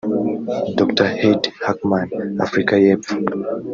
[0.77, 2.07] Dr Heide Hackmann
[2.45, 3.13] (Afurika y’Epfo)